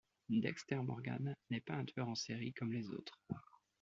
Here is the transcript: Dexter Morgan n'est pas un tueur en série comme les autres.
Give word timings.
Dexter 0.31 0.77
Morgan 0.81 1.35
n'est 1.51 1.61
pas 1.61 1.75
un 1.75 1.85
tueur 1.85 2.09
en 2.09 2.15
série 2.15 2.53
comme 2.53 2.73
les 2.73 2.89
autres. 2.89 3.21